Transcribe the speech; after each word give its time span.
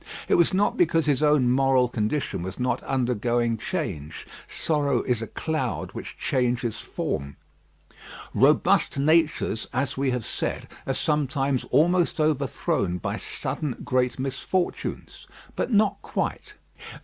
It 0.27 0.33
was 0.33 0.51
not 0.51 0.77
because 0.77 1.05
his 1.05 1.21
own 1.21 1.51
moral 1.51 1.87
condition 1.87 2.41
was 2.41 2.59
not 2.59 2.81
undergoing 2.81 3.55
change. 3.57 4.25
Sorrow 4.47 5.03
is 5.03 5.21
a 5.21 5.27
cloud 5.27 5.91
which 5.91 6.17
changes 6.17 6.77
form. 6.79 7.35
Robust 8.33 8.97
natures, 8.97 9.67
as 9.71 9.97
we 9.97 10.09
have 10.09 10.25
said, 10.25 10.67
are 10.87 10.95
sometimes 10.95 11.65
almost 11.65 12.19
overthrown 12.19 12.97
by 12.97 13.15
sudden 13.17 13.75
great 13.85 14.17
misfortunes; 14.17 15.27
but 15.55 15.71
not 15.71 16.01
quite. 16.01 16.55